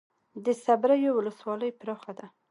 [0.45, 2.25] د صبریو ولسوالۍ پراخه ده